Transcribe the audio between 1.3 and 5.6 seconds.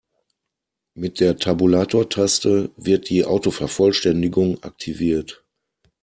Tabulatortaste wird die Autovervollständigung aktiviert.